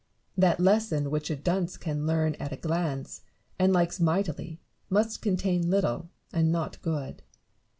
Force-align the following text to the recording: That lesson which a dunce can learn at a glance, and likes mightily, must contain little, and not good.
That 0.35 0.59
lesson 0.59 1.11
which 1.11 1.29
a 1.29 1.35
dunce 1.35 1.77
can 1.77 2.07
learn 2.07 2.33
at 2.39 2.51
a 2.51 2.55
glance, 2.57 3.21
and 3.59 3.71
likes 3.71 3.99
mightily, 3.99 4.59
must 4.89 5.21
contain 5.21 5.69
little, 5.69 6.09
and 6.33 6.51
not 6.51 6.81
good. 6.81 7.21